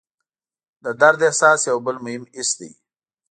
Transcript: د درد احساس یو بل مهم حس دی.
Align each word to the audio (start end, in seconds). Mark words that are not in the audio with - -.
د 0.83 0.85
درد 1.01 1.19
احساس 1.27 1.59
یو 1.69 1.77
بل 1.85 1.95
مهم 2.05 2.23
حس 2.35 2.51
دی. 2.59 2.71